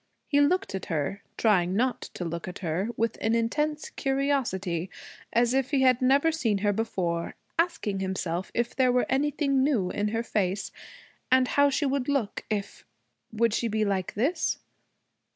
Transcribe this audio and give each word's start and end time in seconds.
He 0.25 0.41
looked 0.41 0.73
at 0.73 0.87
her, 0.87 1.21
trying 1.37 1.75
not 1.75 2.01
to 2.15 2.25
look 2.25 2.47
at 2.47 2.57
her, 2.65 2.89
with 2.97 3.19
an 3.21 3.35
intense 3.35 3.91
curiosity, 3.91 4.89
as 5.31 5.53
if 5.53 5.69
he 5.69 5.83
had 5.83 6.01
never 6.01 6.31
seen 6.31 6.57
her 6.65 6.73
before, 6.73 7.35
asking 7.59 7.99
himself 7.99 8.49
if 8.55 8.75
there 8.75 8.91
were 8.91 9.05
anything 9.09 9.63
new 9.63 9.91
in 9.91 10.07
her 10.07 10.23
face, 10.23 10.71
and 11.31 11.49
how 11.49 11.69
she 11.69 11.85
would 11.85 12.09
look 12.09 12.43
if 12.49 12.83
Would 13.31 13.53
she 13.53 13.67
be 13.67 13.85
like 13.85 14.15
this? 14.15 14.57